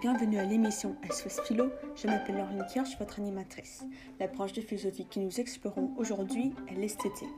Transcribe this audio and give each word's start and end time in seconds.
bienvenue 0.00 0.38
à 0.38 0.44
l'émission 0.44 0.96
SOS 1.08 1.40
Philo. 1.44 1.70
Je 1.94 2.06
m'appelle 2.06 2.36
Laurine 2.36 2.64
Kirsch, 2.72 2.98
votre 2.98 3.20
animatrice. 3.20 3.84
La 4.18 4.26
branche 4.26 4.52
de 4.52 4.60
philosophie 4.60 5.06
que 5.06 5.20
nous 5.20 5.40
explorons 5.40 5.92
aujourd'hui 5.96 6.52
est 6.68 6.74
l'esthétique. 6.74 7.28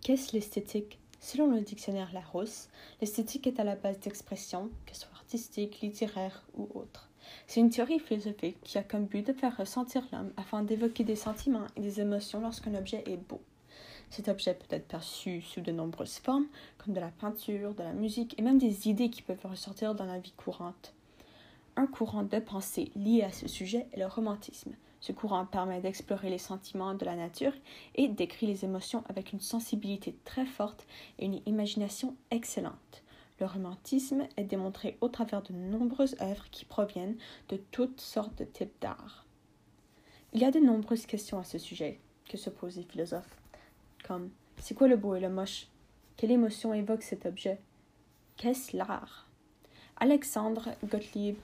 Qu'est-ce 0.00 0.32
l'esthétique? 0.32 0.98
Selon 1.20 1.50
le 1.50 1.60
dictionnaire 1.60 2.10
Larousse, 2.12 2.68
l'esthétique 3.00 3.46
est 3.46 3.60
à 3.60 3.64
la 3.64 3.76
base 3.76 4.00
d'expression, 4.00 4.70
que 4.86 4.94
ce 4.94 5.02
soit 5.02 5.14
artistique, 5.14 5.80
littéraire 5.82 6.44
ou 6.54 6.68
autre. 6.74 7.10
C'est 7.46 7.60
une 7.60 7.70
théorie 7.70 8.00
philosophique 8.00 8.58
qui 8.62 8.78
a 8.78 8.82
comme 8.82 9.06
but 9.06 9.26
de 9.26 9.32
faire 9.32 9.56
ressentir 9.56 10.02
l'homme 10.12 10.32
afin 10.36 10.62
d'évoquer 10.62 11.04
des 11.04 11.16
sentiments 11.16 11.66
et 11.76 11.80
des 11.80 12.00
émotions 12.00 12.40
lorsqu'un 12.40 12.74
objet 12.74 13.04
est 13.06 13.16
beau. 13.16 13.40
Cet 14.12 14.28
objet 14.28 14.52
peut 14.52 14.76
être 14.76 14.88
perçu 14.88 15.40
sous 15.40 15.62
de 15.62 15.72
nombreuses 15.72 16.18
formes, 16.18 16.44
comme 16.76 16.92
de 16.92 17.00
la 17.00 17.08
peinture, 17.08 17.72
de 17.72 17.82
la 17.82 17.94
musique 17.94 18.38
et 18.38 18.42
même 18.42 18.58
des 18.58 18.86
idées 18.86 19.08
qui 19.08 19.22
peuvent 19.22 19.46
ressortir 19.46 19.94
dans 19.94 20.04
la 20.04 20.18
vie 20.18 20.34
courante. 20.36 20.92
Un 21.76 21.86
courant 21.86 22.22
de 22.22 22.38
pensée 22.38 22.92
lié 22.94 23.22
à 23.22 23.32
ce 23.32 23.48
sujet 23.48 23.86
est 23.90 23.98
le 23.98 24.04
romantisme. 24.04 24.74
Ce 25.00 25.12
courant 25.12 25.46
permet 25.46 25.80
d'explorer 25.80 26.28
les 26.28 26.36
sentiments 26.36 26.92
de 26.92 27.06
la 27.06 27.16
nature 27.16 27.54
et 27.94 28.06
d'écrire 28.06 28.50
les 28.50 28.66
émotions 28.66 29.02
avec 29.08 29.32
une 29.32 29.40
sensibilité 29.40 30.14
très 30.26 30.44
forte 30.44 30.86
et 31.18 31.24
une 31.24 31.40
imagination 31.46 32.14
excellente. 32.30 33.02
Le 33.40 33.46
romantisme 33.46 34.28
est 34.36 34.44
démontré 34.44 34.98
au 35.00 35.08
travers 35.08 35.40
de 35.40 35.54
nombreuses 35.54 36.16
œuvres 36.20 36.50
qui 36.50 36.66
proviennent 36.66 37.16
de 37.48 37.56
toutes 37.70 38.02
sortes 38.02 38.36
de 38.36 38.44
types 38.44 38.78
d'art. 38.82 39.24
Il 40.34 40.42
y 40.42 40.44
a 40.44 40.50
de 40.50 40.60
nombreuses 40.60 41.06
questions 41.06 41.38
à 41.38 41.44
ce 41.44 41.56
sujet 41.56 41.98
que 42.28 42.36
se 42.36 42.50
posent 42.50 42.76
les 42.76 42.82
philosophes? 42.82 43.41
Comme 44.06 44.30
c'est 44.58 44.74
quoi 44.74 44.88
le 44.88 44.96
beau 44.96 45.14
et 45.14 45.20
le 45.20 45.28
moche? 45.28 45.66
Quelle 46.16 46.30
émotion 46.30 46.74
évoque 46.74 47.02
cet 47.02 47.26
objet? 47.26 47.58
Qu'est-ce 48.36 48.76
l'art? 48.76 49.28
Alexandre 49.96 50.70
Gottlieb 50.84 51.36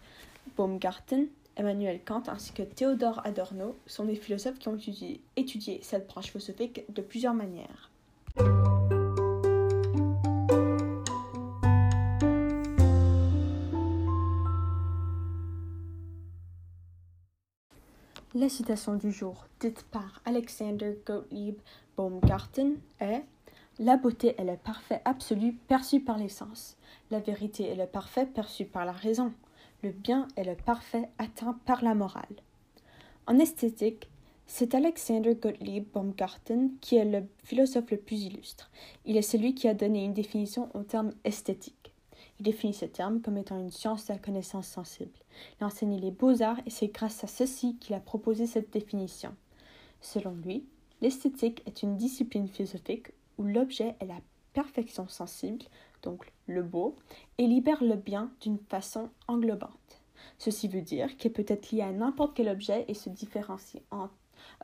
Baumgarten, 0.56 1.26
Emmanuel 1.56 2.00
Kant 2.04 2.22
ainsi 2.28 2.52
que 2.52 2.62
Théodore 2.62 3.20
Adorno 3.24 3.76
sont 3.86 4.04
des 4.04 4.16
philosophes 4.16 4.58
qui 4.58 4.68
ont 4.68 4.78
étudié, 5.36 5.80
cette 5.82 6.06
branche 6.06 6.28
philosophique 6.28 6.84
de 6.92 7.02
plusieurs 7.02 7.34
manières. 7.34 7.90
La 18.34 18.48
citation 18.48 18.94
du 18.94 19.10
jour, 19.10 19.46
dite 19.58 19.84
par 19.90 20.20
Alexander 20.24 20.96
Gottlieb 21.04 21.56
Est 23.00 23.24
La 23.80 23.96
beauté 23.96 24.36
est 24.38 24.44
le 24.44 24.56
parfait 24.56 25.00
absolu 25.04 25.52
perçu 25.52 25.98
par 25.98 26.16
les 26.16 26.28
sens. 26.28 26.76
La 27.10 27.18
vérité 27.18 27.64
est 27.64 27.74
le 27.74 27.86
parfait 27.86 28.24
perçu 28.24 28.66
par 28.66 28.84
la 28.84 28.92
raison. 28.92 29.32
Le 29.82 29.90
bien 29.90 30.28
est 30.36 30.44
le 30.44 30.54
parfait 30.54 31.08
atteint 31.18 31.58
par 31.66 31.82
la 31.82 31.96
morale. 31.96 32.36
En 33.26 33.40
esthétique, 33.40 34.08
c'est 34.46 34.76
Alexander 34.76 35.34
Gottlieb 35.34 35.86
Baumgarten 35.92 36.70
qui 36.80 36.94
est 36.94 37.04
le 37.04 37.24
philosophe 37.42 37.90
le 37.90 37.96
plus 37.96 38.22
illustre. 38.22 38.70
Il 39.04 39.16
est 39.16 39.22
celui 39.22 39.56
qui 39.56 39.66
a 39.66 39.74
donné 39.74 40.04
une 40.04 40.14
définition 40.14 40.68
au 40.74 40.84
terme 40.84 41.10
esthétique. 41.24 41.92
Il 42.38 42.44
définit 42.44 42.74
ce 42.74 42.84
terme 42.84 43.20
comme 43.20 43.38
étant 43.38 43.58
une 43.58 43.72
science 43.72 44.06
de 44.06 44.12
la 44.12 44.20
connaissance 44.20 44.68
sensible. 44.68 45.18
Il 45.60 45.64
a 45.64 45.66
enseigné 45.66 45.98
les 45.98 46.12
beaux-arts 46.12 46.60
et 46.64 46.70
c'est 46.70 46.94
grâce 46.94 47.24
à 47.24 47.26
ceci 47.26 47.76
qu'il 47.76 47.96
a 47.96 48.00
proposé 48.00 48.46
cette 48.46 48.72
définition. 48.72 49.34
Selon 50.00 50.30
lui, 50.44 50.64
l'esthétique 51.00 51.62
est 51.66 51.82
une 51.82 51.96
discipline 51.96 52.48
philosophique 52.48 53.12
où 53.38 53.44
l'objet 53.44 53.96
est 54.00 54.06
la 54.06 54.20
perfection 54.52 55.08
sensible, 55.08 55.64
donc 56.02 56.32
le 56.46 56.62
beau, 56.62 56.96
et 57.38 57.46
libère 57.46 57.82
le 57.82 57.94
bien 57.94 58.30
d'une 58.40 58.58
façon 58.58 59.10
englobante. 59.28 60.02
Ceci 60.38 60.68
veut 60.68 60.82
dire 60.82 61.16
qu'il 61.16 61.32
peut 61.32 61.44
être 61.46 61.70
lié 61.70 61.82
à 61.82 61.92
n'importe 61.92 62.36
quel 62.36 62.48
objet 62.48 62.84
et 62.88 62.94
se 62.94 63.08
différencier 63.08 63.82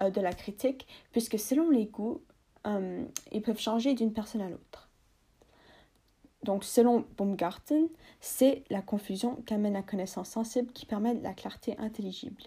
euh, 0.01 0.11
de 0.11 0.21
la 0.21 0.33
critique, 0.33 0.87
puisque 1.13 1.39
selon 1.39 1.71
les 1.71 1.87
goûts, 1.87 2.23
euh, 2.67 3.05
ils 3.33 3.43
peuvent 3.43 3.61
changer 3.61 3.95
d'une 3.95 4.13
personne 4.13 4.41
à 4.41 4.49
l'autre. 4.49 4.89
Donc, 6.43 6.63
selon 6.63 7.07
Baumgarten, 7.17 7.89
c'est 8.21 8.65
la 8.69 8.83
confusion 8.83 9.37
qu'amène 9.47 9.73
la 9.73 9.83
connaissance 9.83 10.29
sensible 10.29 10.73
qui 10.73 10.85
permet 10.85 11.15
la 11.15 11.33
clarté 11.33 11.75
intelligible. 11.79 12.43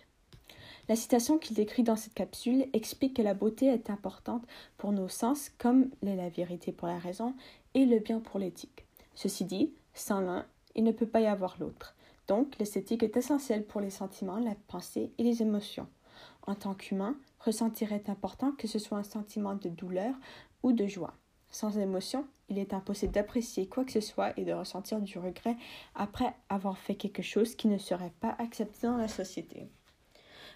La 0.89 0.95
citation 0.95 1.37
qu'il 1.37 1.55
décrit 1.55 1.83
dans 1.83 1.97
cette 1.97 2.13
capsule 2.13 2.67
explique 2.71 3.17
que 3.17 3.21
la 3.21 3.33
beauté 3.33 3.65
est 3.65 3.89
importante 3.89 4.47
pour 4.77 4.93
nos 4.93 5.09
sens 5.09 5.49
comme 5.57 5.89
l'est 6.01 6.15
la 6.15 6.29
vérité 6.29 6.71
pour 6.71 6.87
la 6.87 6.97
raison 6.97 7.33
et 7.73 7.85
le 7.85 7.99
bien 7.99 8.21
pour 8.21 8.39
l'éthique. 8.39 8.85
Ceci 9.13 9.43
dit, 9.43 9.73
sans 9.93 10.21
l'un, 10.21 10.45
il 10.75 10.85
ne 10.85 10.93
peut 10.93 11.05
pas 11.05 11.19
y 11.19 11.27
avoir 11.27 11.57
l'autre. 11.59 11.95
Donc, 12.27 12.57
l'esthétique 12.57 13.03
est 13.03 13.17
essentielle 13.17 13.65
pour 13.65 13.81
les 13.81 13.89
sentiments, 13.89 14.39
la 14.39 14.55
pensée 14.67 15.11
et 15.17 15.23
les 15.23 15.41
émotions. 15.41 15.87
En 16.45 16.55
tant 16.55 16.73
qu'humain, 16.73 17.17
ressentir 17.39 17.91
est 17.91 18.09
important 18.09 18.53
que 18.53 18.67
ce 18.67 18.79
soit 18.79 18.97
un 18.97 19.03
sentiment 19.03 19.55
de 19.55 19.69
douleur 19.69 20.15
ou 20.63 20.71
de 20.71 20.87
joie. 20.87 21.15
Sans 21.49 21.77
émotion, 21.77 22.25
il 22.49 22.59
est 22.59 22.73
impossible 22.73 23.13
d'apprécier 23.13 23.67
quoi 23.67 23.83
que 23.83 23.91
ce 23.91 24.01
soit 24.01 24.37
et 24.39 24.45
de 24.45 24.53
ressentir 24.53 25.01
du 25.01 25.19
regret 25.19 25.57
après 25.95 26.33
avoir 26.47 26.77
fait 26.77 26.95
quelque 26.95 27.21
chose 27.21 27.55
qui 27.55 27.67
ne 27.67 27.77
serait 27.77 28.13
pas 28.21 28.35
accepté 28.39 28.87
dans 28.87 28.97
la 28.97 29.07
société. 29.09 29.67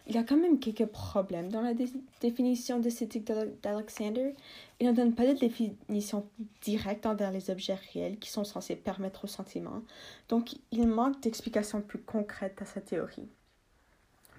Il 0.07 0.15
y 0.15 0.17
a 0.17 0.23
quand 0.23 0.37
même 0.37 0.59
quelques 0.59 0.87
problèmes 0.87 1.49
dans 1.49 1.61
la 1.61 1.73
définition 2.21 2.79
d'esthétique 2.79 3.31
d'Alexander. 3.61 4.35
Il 4.79 4.87
ne 4.87 4.93
donne 4.93 5.13
pas 5.13 5.27
de 5.27 5.37
définition 5.39 6.27
directe 6.61 7.05
envers 7.05 7.31
les 7.31 7.49
objets 7.49 7.77
réels 7.93 8.17
qui 8.17 8.29
sont 8.29 8.43
censés 8.43 8.75
permettre 8.75 9.25
au 9.25 9.27
sentiment, 9.27 9.81
donc 10.27 10.55
il 10.71 10.87
manque 10.87 11.21
d'explications 11.21 11.81
plus 11.81 11.99
concrètes 11.99 12.61
à 12.61 12.65
sa 12.65 12.81
théorie. 12.81 13.29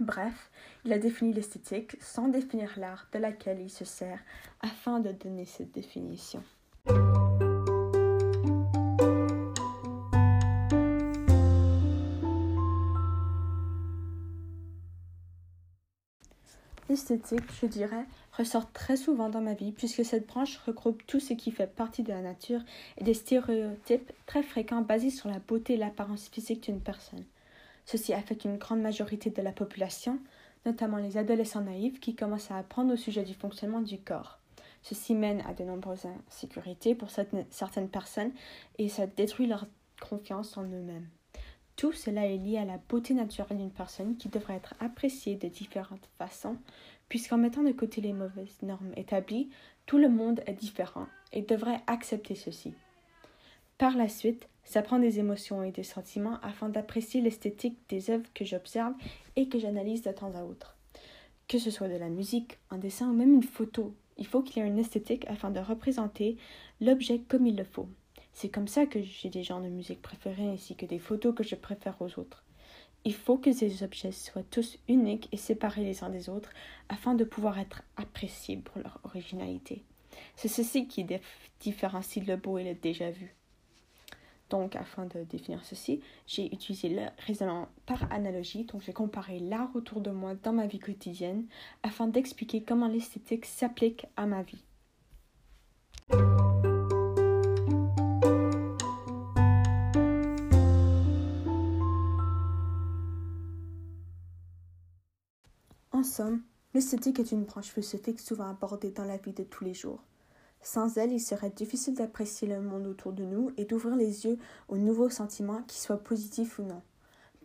Bref, 0.01 0.51
il 0.85 0.93
a 0.93 0.99
défini 0.99 1.33
l'esthétique 1.33 1.97
sans 2.01 2.29
définir 2.29 2.73
l'art 2.79 3.07
de 3.13 3.19
laquelle 3.19 3.61
il 3.61 3.71
se 3.71 3.85
sert 3.85 4.21
afin 4.61 5.01
de 5.01 5.13
donner 5.13 5.45
cette 5.45 5.71
définition. 5.71 6.43
L'esthétique, 16.93 17.51
je 17.59 17.65
dirais, 17.65 18.05
ressort 18.37 18.71
très 18.71 18.99
souvent 18.99 19.31
dans 19.31 19.41
ma 19.41 19.55
vie 19.55 19.73
puisque 19.73 20.05
cette 20.05 20.27
branche 20.27 20.59
regroupe 20.59 21.03
tout 21.07 21.21
ce 21.21 21.33
qui 21.33 21.51
fait 21.51 21.67
partie 21.67 22.03
de 22.03 22.11
la 22.13 22.21
nature 22.21 22.61
et 22.99 23.05
des 23.05 23.15
stéréotypes 23.15 24.13
très 24.27 24.43
fréquents 24.43 24.83
basés 24.83 25.09
sur 25.09 25.31
la 25.31 25.39
beauté 25.39 25.73
et 25.73 25.77
l'apparence 25.79 26.29
physique 26.29 26.65
d'une 26.65 26.83
personne. 26.83 27.25
Ceci 27.87 28.13
affecte 28.13 28.45
une 28.45 28.59
grande 28.59 28.83
majorité 28.83 29.31
de 29.31 29.41
la 29.41 29.53
population, 29.53 30.19
notamment 30.67 30.99
les 30.99 31.17
adolescents 31.17 31.63
naïfs 31.63 31.99
qui 31.99 32.15
commencent 32.15 32.51
à 32.51 32.59
apprendre 32.59 32.93
au 32.93 32.97
sujet 32.99 33.23
du 33.23 33.33
fonctionnement 33.33 33.81
du 33.81 33.99
corps. 33.99 34.39
Ceci 34.83 35.15
mène 35.15 35.41
à 35.49 35.55
de 35.55 35.65
nombreuses 35.65 36.07
insécurités 36.29 36.95
pour 36.95 37.09
certaines 37.09 37.89
personnes 37.89 38.33
et 38.77 38.91
ça 38.91 39.07
détruit 39.07 39.47
leur 39.47 39.65
confiance 39.99 40.59
en 40.59 40.65
eux-mêmes. 40.65 41.09
Tout 41.77 41.93
cela 41.93 42.27
est 42.27 42.37
lié 42.37 42.59
à 42.59 42.65
la 42.65 42.79
beauté 42.89 43.15
naturelle 43.15 43.59
d'une 43.59 43.71
personne 43.71 44.17
qui 44.17 44.29
devrait 44.29 44.57
être 44.57 44.75
appréciée 44.81 45.37
de 45.37 45.49
différentes 45.49 46.09
façons, 46.19 46.57
puisqu'en 47.09 47.39
mettant 47.39 47.63
de 47.63 47.73
côté 47.73 48.01
les 48.01 48.13
mauvaises 48.13 48.63
normes 48.63 48.93
établies, 48.97 49.51
tout 49.87 49.99
le 49.99 50.09
monde 50.09 50.43
est 50.47 50.55
différent 50.55 51.07
et 51.33 51.43
devrait 51.43 51.81
accepter 51.87 52.35
ceci. 52.35 52.75
Par 53.79 53.97
la 53.97 54.09
suite, 54.09 54.49
ça 54.65 54.83
prend 54.83 54.99
des 54.99 55.19
émotions 55.19 55.65
et 55.65 55.73
des 55.73 55.83
sentiments 55.83 56.39
afin 56.43 56.69
d'apprécier 56.69 57.21
l'esthétique 57.21 57.79
des 57.89 58.11
œuvres 58.11 58.29
que 58.33 58.45
j'observe 58.45 58.95
et 59.35 59.49
que 59.49 59.59
j'analyse 59.59 60.03
de 60.03 60.13
temps 60.13 60.33
à 60.37 60.45
autre. 60.45 60.77
Que 61.49 61.59
ce 61.59 61.71
soit 61.71 61.89
de 61.89 61.97
la 61.97 62.09
musique, 62.09 62.59
un 62.71 62.79
dessin 62.79 63.09
ou 63.09 63.13
même 63.13 63.35
une 63.35 63.43
photo, 63.43 63.95
il 64.19 64.27
faut 64.27 64.43
qu'il 64.43 64.63
y 64.63 64.65
ait 64.65 64.69
une 64.69 64.79
esthétique 64.79 65.27
afin 65.27 65.51
de 65.51 65.61
représenter 65.61 66.37
l'objet 66.81 67.21
comme 67.29 67.47
il 67.47 67.57
le 67.57 67.65
faut. 67.65 67.89
C'est 68.33 68.49
comme 68.49 68.69
ça 68.69 68.87
que 68.87 69.03
j'ai 69.03 69.29
des 69.29 69.43
genres 69.43 69.61
de 69.61 69.69
musique 69.69 70.03
préférés 70.03 70.49
ainsi 70.49 70.75
que 70.75 70.87
des 70.87 70.99
photos 70.99 71.35
que 71.35 71.45
je 71.45 71.55
préfère 71.55 72.01
aux 72.01 72.19
autres. 72.19 72.45
Il 73.05 73.15
faut 73.15 73.37
que 73.37 73.53
ces 73.53 73.83
objets 73.83 74.13
soient 74.13 74.45
tous 74.45 74.79
uniques 74.89 75.29
et 75.33 75.37
séparés 75.37 75.85
les 75.85 76.05
uns 76.05 76.11
des 76.11 76.29
autres 76.29 76.53
afin 76.89 77.15
de 77.15 77.25
pouvoir 77.25 77.59
être 77.59 77.83
appréciés 77.97 78.57
pour 78.57 78.81
leur 78.81 79.01
originalité. 79.05 79.85
C'est 80.37 80.49
ceci 80.49 80.87
qui 80.87 81.07
différencie 81.61 82.25
le 82.25 82.37
beau 82.37 82.59
et 82.59 82.65
le 82.65 82.75
déjà 82.75 83.11
vu. 83.11 83.35
Donc, 84.51 84.77
afin 84.77 85.07
de 85.07 85.25
définir 85.25 85.65
ceci, 85.65 86.03
j'ai 86.27 86.53
utilisé 86.53 86.91
le 86.91 87.07
raisonnement 87.27 87.69
par 87.87 88.13
analogie. 88.13 88.65
Donc, 88.65 88.83
j'ai 88.83 88.93
comparé 88.93 89.39
l'art 89.39 89.75
autour 89.75 90.03
de 90.03 90.11
moi 90.11 90.35
dans 90.35 90.53
ma 90.53 90.67
vie 90.67 90.79
quotidienne 90.79 91.47
afin 91.83 92.07
d'expliquer 92.07 92.63
comment 92.63 92.89
l'esthétique 92.89 93.47
s'applique 93.47 94.05
à 94.17 94.27
ma 94.27 94.43
vie. 94.43 94.63
Somme, 106.13 106.43
l'esthétique 106.75 107.19
est 107.21 107.33
une 107.33 107.45
branche 107.45 107.71
philosophique 107.71 108.21
souvent 108.21 108.49
abordée 108.49 108.91
dans 108.91 109.05
la 109.05 109.17
vie 109.17 109.33
de 109.33 109.45
tous 109.45 109.65
les 109.65 109.73
jours. 109.73 110.05
Sans 110.61 110.99
elle, 110.99 111.11
il 111.11 111.21
serait 111.21 111.51
difficile 111.51 111.95
d'apprécier 111.95 112.47
le 112.47 112.61
monde 112.61 112.87
autour 112.87 113.13
de 113.13 113.25
nous 113.25 113.51
et 113.57 113.65
d'ouvrir 113.65 113.97
les 113.97 114.27
yeux 114.27 114.39
aux 114.69 114.77
nouveaux 114.77 115.09
sentiments, 115.09 115.63
qu'ils 115.63 115.81
soient 115.81 115.97
positifs 115.97 116.59
ou 116.59 116.65
non. 116.65 116.83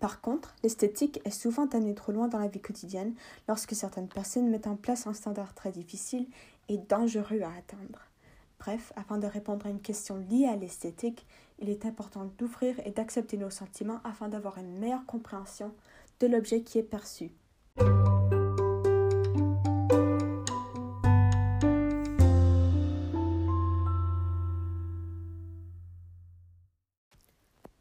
Par 0.02 0.20
contre, 0.20 0.54
l'esthétique 0.64 1.22
est 1.24 1.32
souvent 1.32 1.66
amenée 1.68 1.96
trop 1.96 2.12
loin 2.12 2.28
dans 2.28 2.40
la 2.40 2.50
vie 2.50 2.62
quotidienne 2.62 3.16
lorsque 3.48 3.74
certaines 3.74 4.10
personnes 4.10 4.50
mettent 4.50 4.68
en 4.68 4.76
place 4.76 5.08
un 5.08 5.14
standard 5.14 5.56
très 5.56 5.72
difficile 5.72 6.28
et 6.68 6.78
dangereux 6.78 7.42
à 7.42 7.58
atteindre. 7.58 8.02
Bref, 8.60 8.92
afin 8.98 9.18
de 9.18 9.28
répondre 9.28 9.66
à 9.66 9.70
une 9.70 9.82
question 9.82 10.18
liée 10.30 10.46
à 10.46 10.58
l'esthétique, 10.58 11.26
il 11.60 11.70
est 11.70 11.86
important 11.86 12.30
d'ouvrir 12.38 12.76
et 12.86 12.92
d'accepter 12.92 13.38
nos 13.38 13.50
sentiments 13.50 14.02
afin 14.04 14.28
d'avoir 14.28 14.58
une 14.58 14.78
meilleure 14.78 15.06
compréhension 15.06 15.74
de 16.20 16.28
l'objet 16.28 16.62
qui 16.62 16.78
est 16.78 16.84
perçu. 16.84 17.32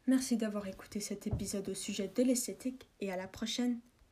Merci 0.07 0.37
d'avoir 0.37 0.65
écouté 0.67 1.01
cet 1.01 1.27
épisode 1.27 1.67
au 1.67 1.73
sujet 1.73 2.07
de 2.07 2.23
l'esthétique 2.23 2.87
et 3.01 3.11
à 3.11 3.17
la 3.17 3.27
prochaine. 3.27 3.81